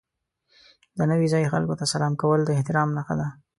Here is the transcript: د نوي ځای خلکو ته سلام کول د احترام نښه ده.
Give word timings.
د 0.97 0.99
نوي 1.11 1.27
ځای 1.33 1.43
خلکو 1.53 1.73
ته 1.79 1.85
سلام 1.93 2.13
کول 2.21 2.39
د 2.45 2.49
احترام 2.57 2.89
نښه 2.97 3.15
ده. 3.19 3.27